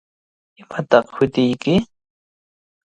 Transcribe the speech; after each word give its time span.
¿Imataq 0.59 1.05
hutiyki? 1.15 1.75